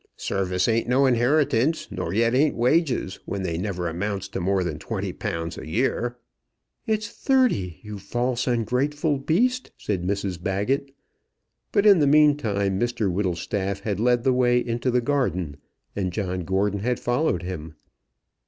[0.17, 4.79] Service ain't no inheritance; nor yet ain't wages, when they never amounts to more than
[4.79, 6.17] twenty pounds a year."
[6.87, 10.89] "It's thirty, you false ungrateful beast!" said Mrs Baggett.
[11.71, 15.57] But in the meantime Mr Whittlestaff had led the way into the garden,
[15.95, 17.75] and John Gordon had followed him.